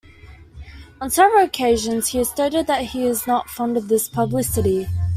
[0.99, 4.87] On several occasions he has stated that he is not fond of this publicity.